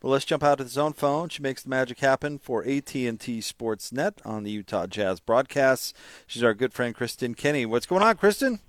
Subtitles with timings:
[0.00, 1.28] But let's jump out to the zone phone.
[1.28, 5.92] She makes the magic happen for AT&T Sportsnet on the Utah Jazz broadcasts.
[6.26, 7.66] She's our good friend Kristen Kenney.
[7.66, 8.60] What's going on, Kristen?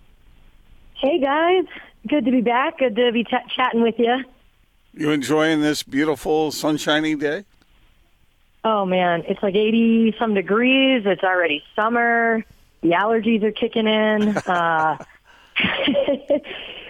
[0.95, 1.65] Hey guys,
[2.07, 2.79] good to be back.
[2.79, 4.23] Good to be t- chatting with you.
[4.93, 7.45] You enjoying this beautiful sunshiny day?
[8.65, 11.03] Oh man, it's like 80 some degrees.
[11.05, 12.45] It's already summer.
[12.81, 14.37] The allergies are kicking in.
[14.37, 14.97] Uh,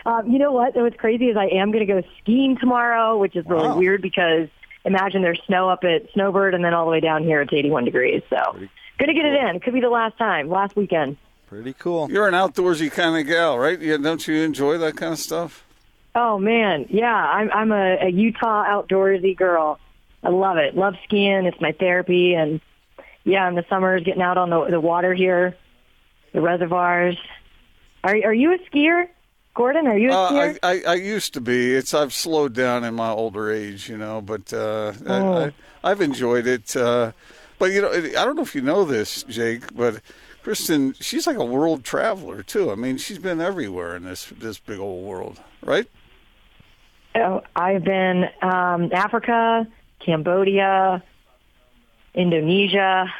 [0.05, 0.75] um, you know what?
[0.75, 3.77] What's crazy is I am going to go skiing tomorrow, which is really Wow.
[3.77, 4.47] weird because
[4.85, 7.85] imagine there's snow up at Snowbird and then all the way down here it's 81
[7.85, 8.21] degrees.
[8.29, 8.67] So going
[9.07, 9.59] to get it in.
[9.59, 11.17] Could be the last time, last weekend.
[11.47, 12.09] Pretty cool.
[12.09, 13.79] You're an outdoorsy kind of gal, right?
[13.79, 15.65] Yeah, don't you enjoy that kind of stuff?
[16.15, 19.79] Oh man, yeah, I'm I'm a, a Utah outdoorsy girl.
[20.23, 20.75] I love it.
[20.75, 21.45] Love skiing.
[21.45, 22.59] It's my therapy, and
[23.23, 25.55] yeah, in the summers, getting out on the the water here,
[26.33, 27.17] the reservoirs.
[28.03, 29.07] Are are you a skier,
[29.53, 29.87] Gordon?
[29.87, 30.55] Are you a Uh?
[30.63, 31.73] I, I I used to be.
[31.75, 35.37] It's I've slowed down in my older age, you know, but uh, Oh.
[35.45, 36.75] I, I've enjoyed it.
[36.75, 37.11] Uh,
[37.59, 40.01] but you know, I don't know if you know this, Jake, but
[40.41, 42.71] Kristen, she's like a world traveler too.
[42.71, 45.85] I mean, she's been everywhere in this this big old world, right?
[47.13, 49.67] Oh, I've been um, Africa,
[49.99, 51.03] Cambodia,
[52.13, 53.11] Indonesia.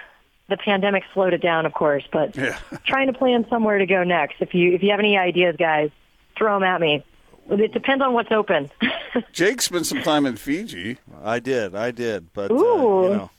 [0.49, 2.57] The pandemic slowed it down, of course, but Yeah.
[2.85, 4.35] trying to plan somewhere to go next.
[4.39, 5.91] If you if you have any ideas, guys,
[6.37, 7.03] throw them at me.
[7.49, 8.69] It depends on what's open.
[9.33, 10.97] Jake spent some time in Fiji.
[11.23, 13.29] I did, I did, but uh, you know,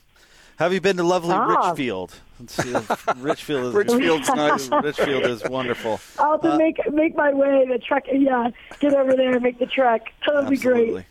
[0.57, 1.69] have you been to lovely Ah.
[1.69, 2.13] Richfield?
[2.39, 4.69] Let's see if Richfield is Richfield's nice.
[4.69, 5.99] Richfield is wonderful.
[6.19, 7.65] I'll have to make make my way.
[7.67, 10.13] The truck, yeah, get over there, and make the trek.
[10.27, 11.05] That'll be great.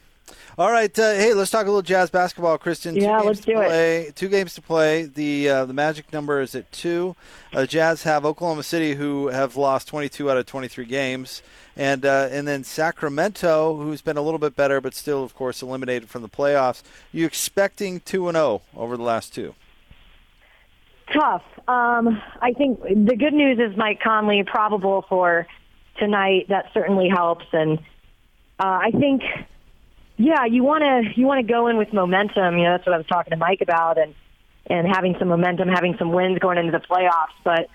[0.58, 2.94] All right, uh, hey, let's talk a little jazz basketball, Kristen.
[2.94, 4.14] Two Yeah, let's do it.
[4.14, 5.04] Two games to play.
[5.04, 7.16] The uh, the magic number is at two.
[7.54, 11.42] Uh, Jazz have Oklahoma City, who have lost 22 out of 23 games,
[11.74, 15.62] and uh, and then Sacramento, who's been a little bit better, but still, of course,
[15.62, 16.82] eliminated from the playoffs.
[17.12, 19.54] You expecting two and zero over the last two?
[21.14, 21.44] Tough.
[21.66, 25.46] Um, I think the good news is Mike Conley probable for
[25.98, 26.46] tonight.
[26.50, 27.78] That certainly helps, and
[28.58, 29.22] uh, I think,
[30.16, 32.58] yeah, you want to you want to go in with momentum.
[32.58, 34.14] You know, that's what I was talking to Mike about, and
[34.66, 37.34] and having some momentum, having some wins going into the playoffs.
[37.44, 37.68] But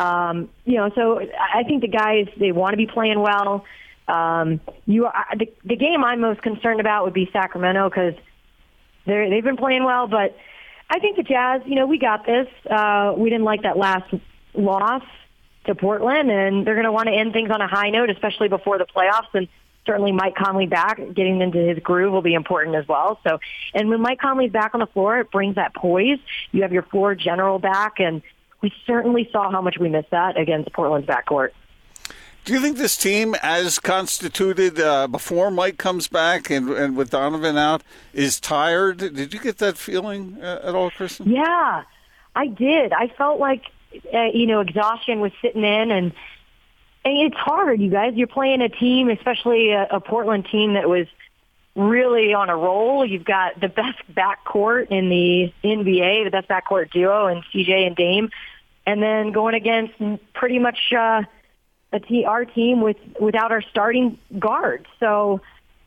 [0.00, 3.64] um, you know, so I think the guys they want to be playing well.
[4.06, 8.14] Um, you, I- the, the game I'm most concerned about would be Sacramento because
[9.06, 10.36] they're, they've been playing well, but
[10.90, 12.46] I think the Jazz, you know, we got this.
[12.70, 14.12] Uh, we didn't like that last
[14.52, 15.02] loss
[15.64, 18.48] to Portland, and they're going to want to end things on a high note, especially
[18.48, 19.32] before the playoffs.
[19.32, 19.48] And
[19.86, 23.18] certainly Mike Conley back, getting into his groove will be important as well.
[23.26, 23.38] So,
[23.74, 26.18] and when Mike Conley's back on the floor, it brings that poise.
[26.52, 28.22] You have your floor general back, and
[28.60, 31.50] we certainly saw how much we missed that against Portland's backcourt.
[32.44, 37.08] Do you think this team, as constituted uh, before Mike comes back and, and with
[37.08, 38.98] Donovan out, is tired?
[38.98, 41.30] Did you get that feeling uh, at all, Kristen?
[41.30, 41.84] Yeah,
[42.36, 42.92] I did.
[42.92, 43.62] I felt like
[44.12, 46.12] uh, you know exhaustion was sitting in, and and
[47.04, 47.80] it's hard.
[47.80, 51.06] You guys, you're playing a team, especially a, a Portland team that was
[51.76, 53.04] really on a roll.
[53.04, 57.96] You've got the best backcourt in the NBA, the best backcourt duo, and CJ and
[57.96, 58.30] Dame,
[58.86, 59.94] and then going against
[60.34, 61.22] pretty much uh,
[61.92, 64.86] a te- our team with without our starting guards.
[65.00, 65.40] So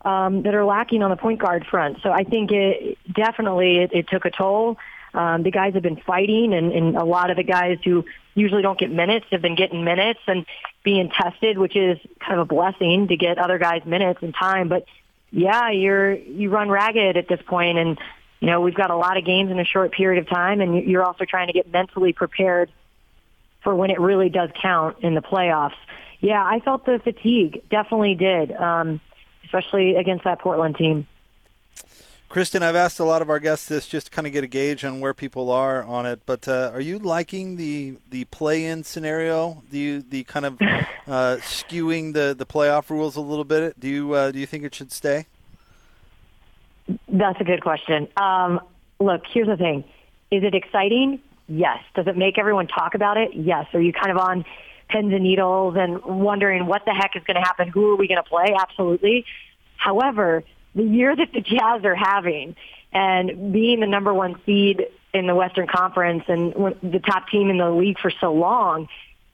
[0.04, 1.98] um, that are lacking on the point guard front.
[2.02, 4.78] So I think it definitely it, it took a toll.
[5.14, 8.04] Um, the guys have been fighting, and, and a lot of the guys who
[8.34, 10.46] usually don't get minutes have been getting minutes and
[10.84, 14.68] being tested, which is kind of a blessing to get other guys minutes and time.
[14.68, 14.84] But
[15.30, 17.98] yeah, you're you run ragged at this point, and
[18.40, 20.84] you know we've got a lot of games in a short period of time, and
[20.84, 22.70] you're also trying to get mentally prepared
[23.62, 25.76] for when it really does count in the playoffs.
[26.20, 27.62] Yeah, I felt the fatigue.
[27.70, 28.52] Definitely did.
[28.52, 29.00] Um,
[29.48, 31.06] especially against that Portland team.
[32.28, 34.46] Kristen, I've asked a lot of our guests this just to kind of get a
[34.46, 36.20] gauge on where people are on it.
[36.26, 39.62] But uh, are you liking the the play-in scenario?
[39.70, 43.80] Do you the kind of uh, skewing the, the playoff rules a little bit?
[43.80, 45.26] Do you uh, do you think it should stay?
[47.08, 48.08] That's a good question.
[48.18, 48.60] Um,
[49.00, 49.84] look, here's the thing:
[50.30, 51.22] is it exciting?
[51.48, 51.78] Yes.
[51.94, 53.30] Does it make everyone talk about it?
[53.32, 53.66] Yes.
[53.72, 54.44] Are you kind of on
[54.90, 57.68] pins and needles and wondering what the heck is going to happen?
[57.68, 58.54] Who are we going to play?
[58.54, 59.24] Absolutely.
[59.78, 60.44] However,
[60.78, 62.54] the year that the Jazz are having
[62.92, 66.52] and being the number one seed in the Western Conference and
[66.82, 68.88] the top team in the league for so long,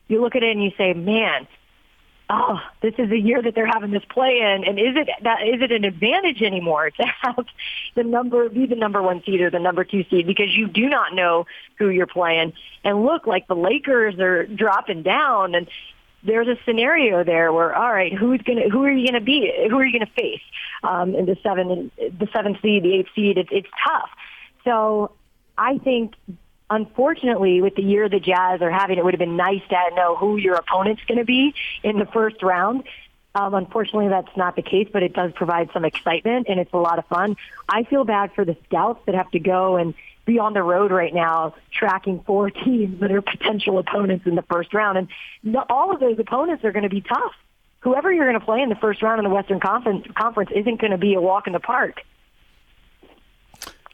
[0.09, 1.47] you look at it and you say, man,
[2.31, 5.47] oh, this is the year that they're having this play in, and is it that
[5.47, 7.45] is it an advantage anymore to have
[7.95, 10.89] the number be the number one seed or the number two seed because you do
[10.89, 12.55] not know who you're playing.
[12.85, 15.69] And look, like the Lakers are dropping down, and
[16.25, 19.53] there's a scenario there where all right, who's gonna who are you gonna be?
[19.69, 20.43] Who are you gonna face?
[20.83, 24.11] Um, in the seven, the seventh seed, the eighth seed, it's it's tough.
[24.65, 25.13] So
[25.57, 26.15] I think
[26.71, 30.17] unfortunately, with the year the Jazz are having, it would have been nice to know
[30.17, 32.85] who your opponent's going to be in the first round.
[33.35, 36.79] Um, unfortunately, that's not the case, but it does provide some excitement, and it's a
[36.79, 37.37] lot of fun.
[37.69, 39.95] I feel bad for the scouts that have to go and
[40.25, 44.43] be on the road right now tracking four teams that are potential opponents in the
[44.43, 44.99] first round.
[44.99, 47.33] And all of those opponents are going to be tough.
[47.81, 50.81] Whoever you're going to play in the first round in the Western Conference, conference isn't
[50.81, 52.01] going to be a walk in the park.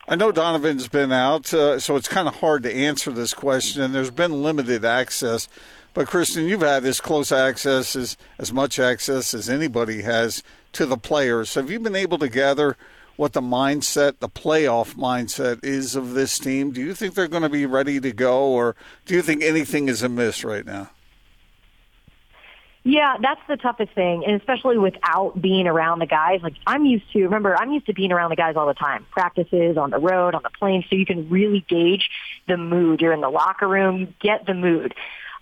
[0.06, 3.82] I know Donovan's been out, uh, so it's kind of hard to answer this question,
[3.82, 5.49] and there's been limited access.
[5.93, 10.43] But Kristen, you've had as close access as as much access as anybody has
[10.73, 11.55] to the players.
[11.55, 12.77] Have you been able to gather
[13.20, 16.70] what the mindset, the playoff mindset is of this team?
[16.70, 18.75] Do you think they're going to be ready to go, or
[19.05, 20.88] do you think anything is amiss right now?
[22.82, 26.40] Yeah, that's the toughest thing, and especially without being around the guys.
[26.43, 27.25] Like I'm used to.
[27.25, 30.34] Remember, I'm used to being around the guys all the time, practices, on the road,
[30.34, 32.08] on the plane, so you can really gauge
[32.49, 33.02] the mood.
[33.02, 34.94] You're in the locker room, you get the mood.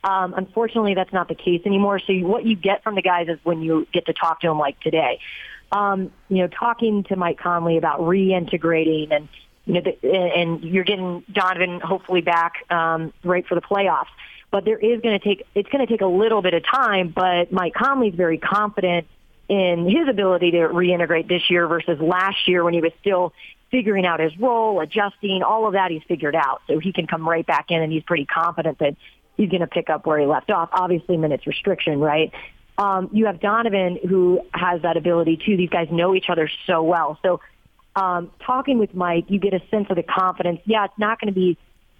[0.03, 2.01] Um, unfortunately, that's not the case anymore.
[2.01, 4.59] So what you get from the guys is when you get to talk to them,
[4.59, 5.21] like today.
[5.71, 9.29] Um, you know, talking to Mike Conley about reintegrating and
[9.67, 14.07] you know, the, and you're getting Donovan hopefully back um, right for the playoffs
[14.51, 17.13] but there is going to take it's going to take a little bit of time.
[17.15, 19.07] But Mike Conley's very confident
[19.49, 23.33] in his ability to reintegrate this year versus last year when he was still
[23.71, 26.63] figuring out his role, adjusting, all of that he's figured out.
[26.67, 28.97] So he can come right back in and he's pretty confident that
[29.37, 30.71] he's going to pick up where he left off.
[30.73, 32.33] Obviously minutes restriction, right?
[32.79, 35.57] Um, you have Donovan who has that ability too.
[35.57, 37.19] These guys know each other so well.
[37.23, 37.41] So
[37.97, 40.61] um, talking with Mike, you get a sense of the confidence.
[40.65, 41.59] Yeah, it's not going to be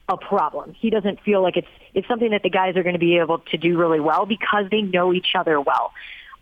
[0.09, 0.75] a problem.
[0.79, 3.41] He doesn't feel like it's it's something that the guys are going to be able
[3.51, 5.93] to do really well because they know each other well.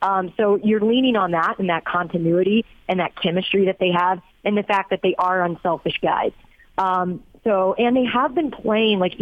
[0.03, 4.21] Um, so you're leaning on that and that continuity and that chemistry that they have,
[4.45, 6.33] and the fact that they are unselfish guys.
[6.77, 9.15] Um, so and they have been playing like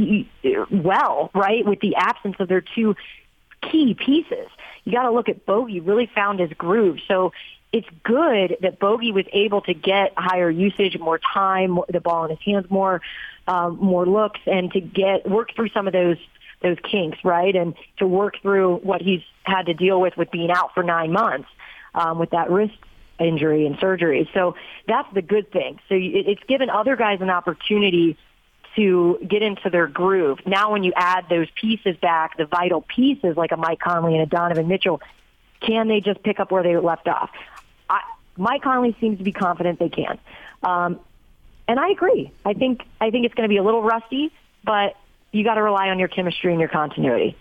[0.71, 2.97] well, right, with the absence of their two
[3.71, 4.49] key pieces.
[4.85, 6.99] You got to look at Bogey really found his groove.
[7.09, 7.33] So
[7.73, 12.31] it's good that Bogey was able to get higher usage, more time, the ball in
[12.31, 13.01] his hands more
[13.47, 16.19] um, more looks and to get work through some of those
[16.63, 17.55] those kinks, right?
[17.55, 21.13] And to work through what he's had to deal with with being out for nine
[21.13, 21.49] months
[21.95, 22.79] um, with that wrist
[23.19, 24.29] injury and surgery.
[24.33, 24.57] So
[24.89, 25.79] that's the good thing.
[25.89, 28.17] So it's given other guys an opportunity
[28.77, 30.41] to get into their groove.
[30.47, 34.23] Now, when you add those pieces back, the vital pieces like a Mike Conley and
[34.23, 35.01] a Donovan Mitchell,
[35.61, 37.31] can they just pick up where they left off?
[37.89, 38.01] I,
[38.37, 40.19] Mike Conley seems to be confident they can.
[40.63, 41.01] Um,
[41.67, 42.31] and I agree.
[42.45, 44.33] I think I think it's going to be a little rusty,
[44.65, 44.97] but
[45.33, 47.37] you got to rely on your chemistry and your continuity.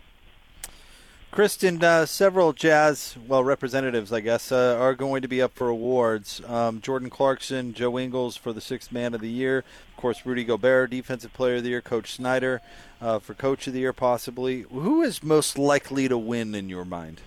[1.33, 5.67] Kristen, uh, several Jazz, well, representatives, I guess, uh, are going to be up for
[5.67, 6.43] awards.
[6.45, 9.63] Um, Jordan Clarkson, Joe Ingles for the Sixth Man of the Year.
[9.89, 11.81] Of course, Rudy Gobert, Defensive Player of the Year.
[11.81, 12.61] Coach Snyder
[13.01, 14.61] uh, for Coach of the Year, possibly.
[14.71, 17.21] Who is most likely to win in your mind?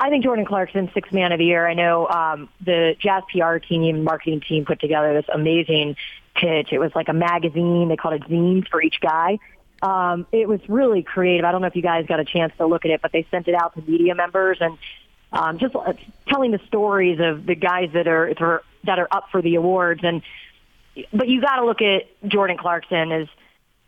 [0.00, 1.68] I think Jordan Clarkson, sixth man of the year.
[1.68, 5.94] I know um, the Jazz PR team, marketing team put together this amazing
[6.34, 6.72] pitch.
[6.72, 7.86] It was like a magazine.
[7.88, 9.38] They called it zines for each guy.
[9.82, 11.44] Um, it was really creative.
[11.44, 13.26] I don't know if you guys got a chance to look at it, but they
[13.30, 14.76] sent it out to media members and
[15.32, 15.92] um, just uh,
[16.28, 20.00] telling the stories of the guys that are that are up for the awards.
[20.02, 20.22] And
[21.12, 23.28] but you got to look at Jordan Clarkson as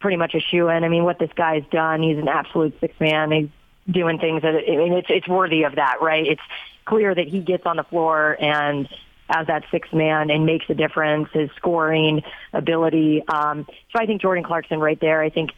[0.01, 0.85] pretty much a shoe in.
[0.85, 3.31] I mean, what this guy's done, he's an absolute six man.
[3.31, 3.49] He's
[3.91, 6.27] doing things that I mean, it's it's worthy of that, right?
[6.27, 6.43] It's
[6.85, 8.89] clear that he gets on the floor and
[9.29, 11.29] as that sixth man and makes a difference.
[11.33, 13.23] His scoring ability.
[13.27, 15.23] Um, so I think Jordan Clarkson right there.
[15.23, 15.51] I think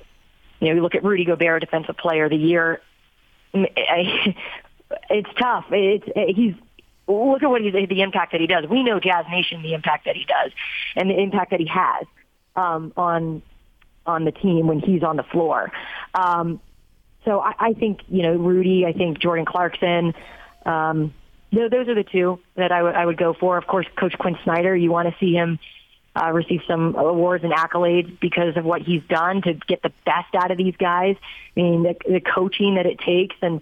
[0.64, 2.80] you know you look at Rudy Gobert, Defensive Player of the Year.
[5.10, 5.64] It's tough.
[5.70, 6.54] It's he's
[7.08, 8.66] look at what he's the impact that he does.
[8.68, 10.52] We know Jazz Nation the impact that he does,
[10.94, 12.06] and the impact that he has
[12.54, 13.42] um, on
[14.06, 15.72] on the team when he's on the floor.
[16.14, 16.60] Um,
[17.24, 20.14] so I, I think, you know, Rudy, I think Jordan Clarkson,
[20.66, 21.14] um,
[21.52, 23.56] those are the two that I would I would go for.
[23.56, 25.58] Of course, Coach Quinn Snyder, you want to see him
[26.16, 30.34] uh, receive some awards and accolades because of what he's done to get the best
[30.34, 31.16] out of these guys.
[31.56, 33.60] I mean, the, the coaching that it takes, and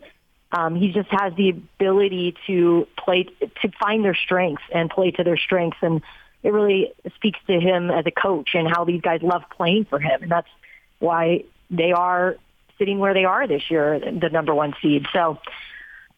[0.52, 5.24] um, he just has the ability to play to find their strengths and play to
[5.24, 6.02] their strengths, and
[6.42, 9.98] it really speaks to him as a coach and how these guys love playing for
[9.98, 10.50] him, and that's
[10.98, 12.36] why they are
[12.78, 15.06] sitting where they are this year, the number one seed.
[15.12, 15.38] So,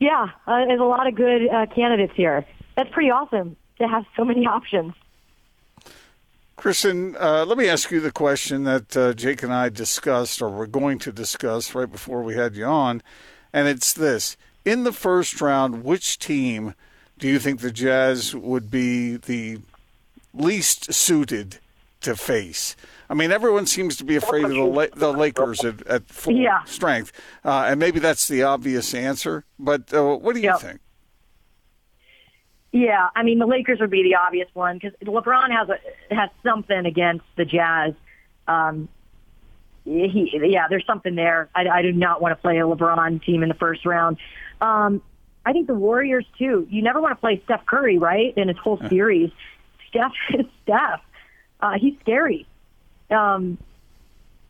[0.00, 2.44] yeah, uh, there's a lot of good uh, candidates here.
[2.76, 4.94] That's pretty awesome to have so many options.
[6.56, 10.48] Kristen, uh, let me ask you the question that uh, Jake and I discussed, or
[10.48, 13.02] we're going to discuss right before we had you on,
[13.52, 16.74] and it's this: in the first round, which team
[17.18, 19.58] do you think the Jazz would be the
[20.32, 21.58] least suited
[22.02, 22.76] to face?
[23.10, 26.34] I mean, everyone seems to be afraid of the, La- the Lakers at, at full
[26.34, 26.62] Yeah.
[26.64, 27.12] strength,
[27.44, 29.44] uh, and maybe that's the obvious answer.
[29.58, 30.60] But uh, what do you Yep.
[30.60, 30.80] think?
[32.74, 36.28] Yeah, I mean the Lakers would be the obvious one because LeBron has a has
[36.42, 37.94] something against the Jazz.
[38.48, 38.88] Um,
[39.84, 41.48] he, yeah, there's something there.
[41.54, 44.16] I, I do not want to play a LeBron team in the first round.
[44.60, 45.02] Um,
[45.46, 46.66] I think the Warriors too.
[46.68, 48.36] You never want to play Steph Curry, right?
[48.36, 49.30] In his whole series,
[49.88, 51.00] Steph is Steph.
[51.60, 52.44] Uh, he's scary.
[53.08, 53.56] Um,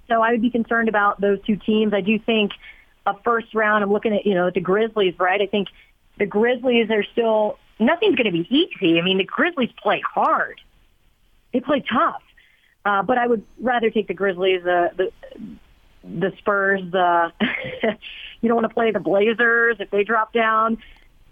[0.09, 1.93] so I would be concerned about those two teams.
[1.93, 2.53] I do think
[3.05, 3.85] a first round.
[3.85, 5.43] I'm looking at you know the Grizzlies, right?
[5.43, 5.69] I think
[6.17, 8.99] the Grizzlies are still nothing's going to be easy.
[8.99, 10.61] I mean, the Grizzlies play hard.
[11.53, 12.23] They play tough.
[12.85, 15.11] Uh, but I would rather take the Grizzlies, uh, the
[16.05, 16.83] the Spurs.
[16.91, 17.33] The
[18.43, 20.79] you don't want to play the Blazers if they drop down.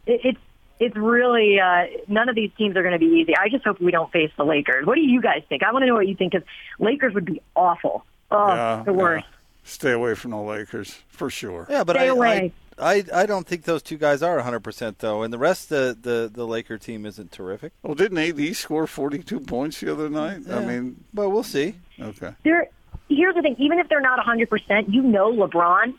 [0.07, 0.39] It, it's
[0.81, 3.37] it's really uh, none of these teams are going to be easy.
[3.37, 4.87] I just hope we don't face the Lakers.
[4.87, 5.63] What do you guys think?
[5.63, 6.47] I want to know what you think because
[6.79, 8.05] Lakers would be awful.
[8.31, 9.27] Oh, Yeah, the worst.
[9.31, 9.37] yeah.
[9.65, 11.67] Stay away from the Lakers for sure.
[11.71, 12.53] Yeah, but Stay I, away.
[12.72, 16.03] I, I I don't think those two guys are 100% though, and the rest of
[16.03, 17.73] the, the, the Laker team isn't terrific.
[17.83, 20.43] Well, didn't AD score 42 points the other night?
[20.51, 21.77] I mean, But we'll see.
[22.01, 22.35] okay.
[22.45, 22.69] There,
[23.09, 23.57] here's the thing.
[23.59, 25.95] Even if they're not 100%, you know LeBron,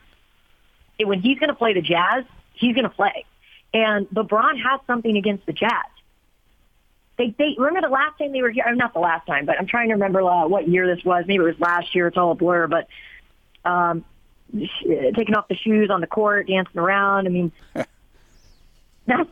[1.04, 3.26] when he's going to play the Jazz, he's going to play.
[3.74, 5.72] And LeBron has something against the Jazz.
[7.18, 8.64] They, they remember the last time they were here.
[8.68, 11.26] uh, Not the last time, but I'm trying to remember uh, what year this was.
[11.28, 12.08] Maybe it was last year.
[12.08, 12.68] It's all a blur.
[12.68, 12.88] But
[13.70, 14.04] um,
[14.54, 17.28] sh- taking off the shoes on the court, dancing around.
[17.28, 17.52] I mean,
[19.06, 19.30] that's.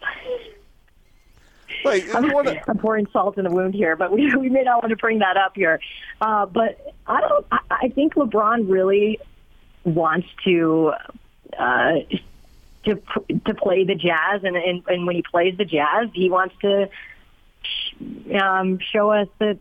[1.84, 4.84] Like, I'm, what, I'm pouring salt in the wound here, but we we may not
[4.84, 5.80] want to bring that up here.
[6.20, 7.46] Uh, but I don't.
[7.52, 9.20] I, I think LeBron really
[9.84, 10.94] wants to
[11.58, 11.94] uh,
[12.86, 13.02] to
[13.46, 16.90] to play the Jazz, and, and and when he plays the Jazz, he wants to
[18.40, 19.60] um, show us that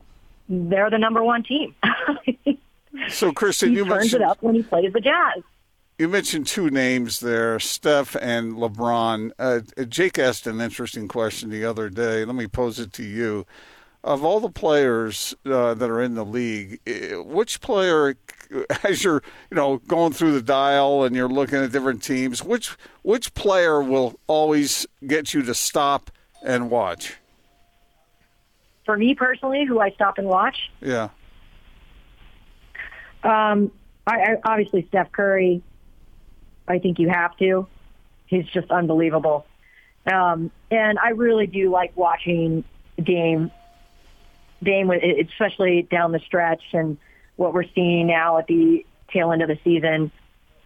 [0.49, 1.75] they're the number one team.
[3.09, 5.43] so, Kristen, he you turns mentioned it up when he plays the Jazz.
[5.99, 9.31] you mentioned two names there, Steph and LeBron.
[9.39, 12.25] Uh, Jake asked an interesting question the other day.
[12.25, 13.47] Let me pose it to you.
[14.03, 18.17] Of all the players uh, that are in the league, eh, which player,
[18.83, 22.77] as you're you know going through the dial and you're looking at different teams, which
[23.03, 26.11] which player will always get you to stop
[26.43, 27.17] and watch?
[28.87, 31.11] For me personally, who I stop and watch, Yeah.
[33.23, 33.71] Um,
[34.07, 35.63] I, I obviously Steph Curry.
[36.67, 37.67] I think you have to.
[38.27, 39.45] He's just unbelievable,
[40.07, 42.65] um, and I really do like watching
[43.03, 43.51] Dame.
[44.63, 46.99] Dame, especially down the stretch, and
[47.37, 50.13] what we're seeing now at the tail end of the season,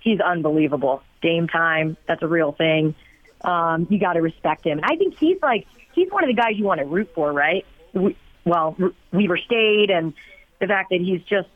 [0.01, 1.03] he's unbelievable.
[1.23, 2.95] Dame time, that's a real thing.
[3.43, 6.35] Um, you got to respect him, and I think he's like he's one of the
[6.35, 7.65] guys you want to root for, right?
[7.93, 8.77] We, well,
[9.13, 10.13] Weber State, and
[10.61, 11.49] the fact that he's just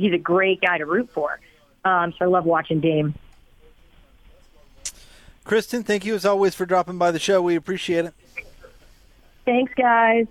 [0.00, 1.38] he's a great guy to root for.
[1.84, 3.14] Um, so I love watching Dame.
[5.44, 7.40] Kristen, thank you as always for dropping by the show.
[7.42, 8.14] We appreciate it.
[9.44, 10.26] Thanks, guys.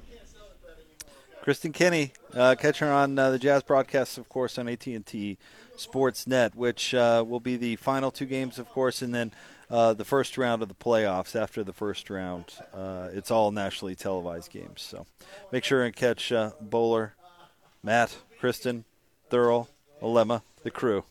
[1.42, 5.38] Kristen Kenney, uh, catch her on uh, the Jazz broadcasts, of course, on AT&T
[5.78, 9.32] Sportsnet, which uh, will be the final two games, of course, and then
[9.70, 11.36] uh, the first round of the playoffs.
[11.36, 14.82] After the first round, uh, it's all nationally televised games.
[14.82, 15.06] So
[15.52, 17.12] make sure and catch uh, Boler,
[17.82, 18.86] Matt, Kristen,
[19.30, 19.68] Thurl,
[20.02, 21.06] Alema, the crew.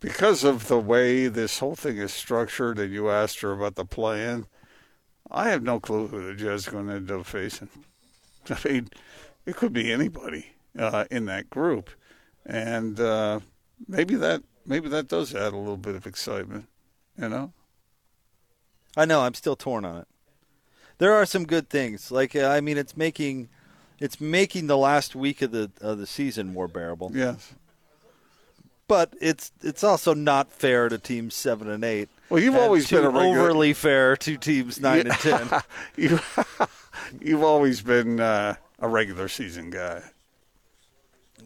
[0.00, 3.84] because of the way this whole thing is structured, and you asked her about the
[3.84, 4.46] plan,
[5.30, 7.68] I have no clue who the Jazz are going to end up facing.
[8.50, 8.88] I mean,
[9.44, 11.90] it could be anybody uh, in that group,
[12.46, 13.40] and uh,
[13.86, 16.66] maybe that maybe that does add a little bit of excitement.
[17.20, 17.52] You know,
[18.96, 20.08] I know I'm still torn on it.
[20.98, 22.10] There are some good things.
[22.10, 23.48] Like uh, I mean, it's making
[24.00, 27.10] it's making the last week of the of the season more bearable.
[27.14, 27.54] yes.
[28.86, 32.08] But it's it's also not fair to teams seven and eight.
[32.30, 33.38] Well, you've always been a regular.
[33.42, 35.48] overly fair to teams nine and ten.
[35.96, 36.18] you,
[37.20, 40.02] you've always been uh, a regular season guy.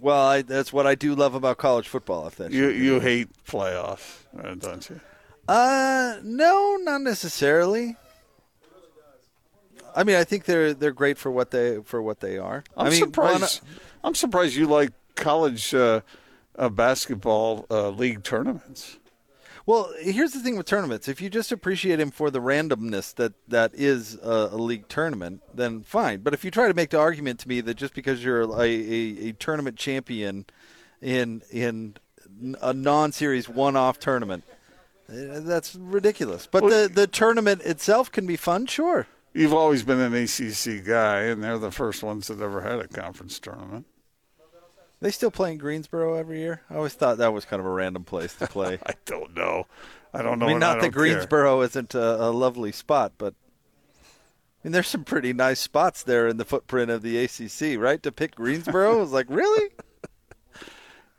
[0.01, 2.27] Well, I, that's what I do love about college football.
[2.29, 5.01] If that's You you hate playoffs, uh, don't you?
[5.49, 7.97] uh, no, not necessarily.
[9.95, 12.65] I mean, I think they're they're great for what they for what they are.
[12.77, 13.61] I'm I mean, surprised.
[14.05, 16.01] I'm surprised you like college uh,
[16.57, 18.99] uh, basketball uh, league tournaments.
[19.65, 23.35] Well, here's the thing with tournaments: if you just appreciate him for the randomness that
[23.49, 26.21] that is a, a league tournament, then fine.
[26.21, 28.61] But if you try to make the argument to me that just because you're a,
[28.61, 30.47] a, a tournament champion
[31.01, 31.97] in in
[32.61, 34.43] a non-series one-off tournament,
[35.09, 36.49] eh, that's ridiculous.
[36.51, 39.07] But Well, the the tournament itself can be fun, sure.
[39.35, 42.89] You've always been an ACC guy, and they're the first ones that ever had a
[42.89, 43.87] conference tournament.
[45.01, 46.63] They still play in Greensboro every year.
[46.71, 48.79] I always thought that was kind of a random place to play.
[48.87, 49.67] I don't know.
[50.15, 50.47] I don't know.
[50.47, 51.15] I mean, and I not that care.
[51.15, 53.35] Greensboro isn't a, a lovely spot, but
[54.05, 58.01] I mean, there's some pretty nice spots there in the footprint of the ACC, right?
[58.05, 59.71] To pick Greensboro was like, really?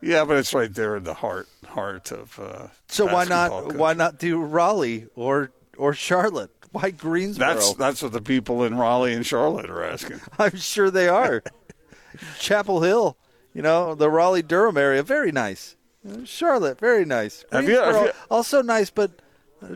[0.06, 2.38] Yeah, but it's right there in the heart heart of.
[2.38, 3.74] Uh, So why not?
[3.76, 6.52] Why not do Raleigh or or Charlotte?
[6.74, 7.48] Why Greensboro?
[7.54, 10.20] That's that's what the people in Raleigh and Charlotte are asking.
[10.40, 11.42] I'm sure they are.
[12.40, 13.16] Chapel Hill,
[13.54, 15.76] you know, the Raleigh Durham area, very nice.
[16.26, 17.46] Charlotte, very nice.
[17.52, 19.12] Have you- have Greensboro, you- also nice, but
[19.64, 19.68] uh,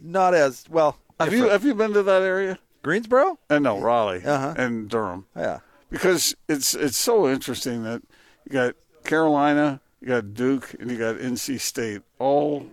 [0.00, 0.98] not as well.
[1.20, 2.58] Have you have you been to that area?
[2.82, 3.38] Greensboro?
[3.50, 4.54] Uh, no, Raleigh Uh-huh.
[4.56, 5.26] and Durham.
[5.36, 5.60] Yeah.
[5.90, 8.02] because it's it's so interesting that
[8.46, 12.66] you got Carolina, you got Duke, and you got NC State all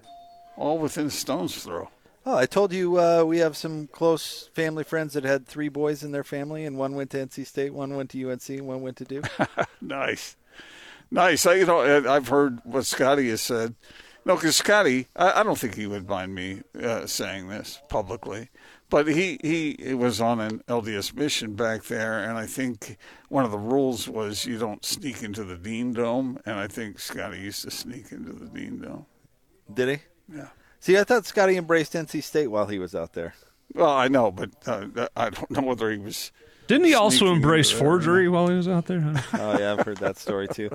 [0.58, 1.90] all within a stone's throw.
[2.28, 6.04] Oh, I told you uh, we have some close family friends that had three boys
[6.04, 8.82] in their family, and one went to NC State, one went to UNC, and one
[8.82, 9.30] went to Duke.
[9.82, 10.36] Nice,
[11.12, 11.46] nice.
[11.46, 13.76] I, you know, I- I've heard what Scotty has said.
[14.26, 18.50] No, because Scotty, I, I don't think he would mind me uh, saying this publicly,
[18.90, 22.98] but he he was on an LDS mission back there, and I think
[23.30, 26.98] one of the rules was you don't sneak into the Dean Dome, and I think
[26.98, 29.06] Scotty used to sneak into the Dean Dome.
[29.72, 30.36] Did he?
[30.36, 30.48] Yeah.
[30.86, 33.34] See, I thought Scotty embraced NC State while he was out there.
[33.74, 36.32] Well, I know, but uh, I don't know whether he was.
[36.68, 39.00] Didn't he also embrace forgery while he was out there?
[39.00, 39.22] Huh?
[39.34, 40.70] Oh yeah, I've heard that story too.